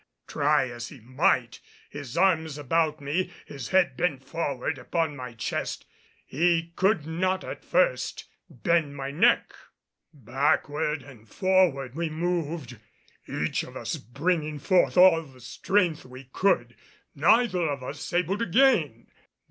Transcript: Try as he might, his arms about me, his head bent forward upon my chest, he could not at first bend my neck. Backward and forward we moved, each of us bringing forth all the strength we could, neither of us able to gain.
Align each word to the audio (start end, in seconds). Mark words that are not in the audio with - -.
Try 0.25 0.67
as 0.71 0.89
he 0.89 0.99
might, 0.99 1.59
his 1.91 2.17
arms 2.17 2.57
about 2.57 2.99
me, 3.01 3.31
his 3.45 3.67
head 3.67 3.95
bent 3.95 4.23
forward 4.23 4.79
upon 4.79 5.15
my 5.15 5.33
chest, 5.35 5.85
he 6.25 6.73
could 6.75 7.05
not 7.05 7.43
at 7.43 7.63
first 7.63 8.25
bend 8.49 8.95
my 8.97 9.11
neck. 9.11 9.53
Backward 10.11 11.03
and 11.03 11.29
forward 11.29 11.93
we 11.93 12.09
moved, 12.09 12.79
each 13.27 13.61
of 13.61 13.77
us 13.77 13.97
bringing 13.97 14.57
forth 14.57 14.97
all 14.97 15.21
the 15.21 15.39
strength 15.39 16.03
we 16.03 16.23
could, 16.23 16.75
neither 17.13 17.69
of 17.69 17.83
us 17.83 18.11
able 18.11 18.39
to 18.39 18.47
gain. 18.47 19.07